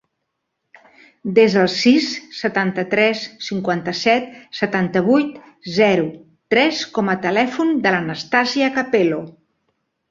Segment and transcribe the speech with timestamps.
[1.39, 2.07] Desa el sis,
[2.37, 5.39] setanta-tres, cinquanta-set, setanta-vuit,
[5.79, 6.11] zero,
[6.55, 9.27] tres com a telèfon de l'Anastàsia Capelo.